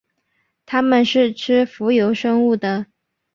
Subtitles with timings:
[0.65, 2.87] 它们是吃浮游生物的。